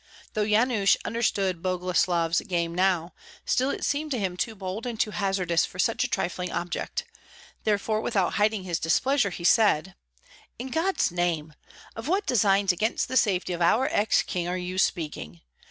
Though 0.33 0.43
Yanush 0.43 0.97
understood 1.05 1.61
Boguslav's 1.61 2.41
game 2.47 2.73
now, 2.73 3.13
still 3.45 3.69
it 3.69 3.85
seemed 3.85 4.09
to 4.09 4.17
him 4.17 4.35
too 4.35 4.55
bold 4.55 4.87
and 4.87 4.99
too 4.99 5.11
hazardous 5.11 5.63
for 5.63 5.77
such 5.77 6.03
a 6.03 6.07
trifling 6.07 6.51
object; 6.51 7.05
therefore 7.65 8.01
without 8.01 8.33
hiding 8.33 8.63
his 8.63 8.79
displeasure 8.79 9.29
he 9.29 9.43
said, 9.43 9.93
"In 10.57 10.69
God's 10.69 11.11
name, 11.11 11.53
of 11.95 12.07
what 12.07 12.25
designs 12.25 12.71
against 12.71 13.09
the 13.09 13.15
safety 13.15 13.53
of 13.53 13.61
our 13.61 13.87
ex 13.91 14.23
king 14.23 14.47
are 14.47 14.57
you 14.57 14.79
speaking? 14.79 15.41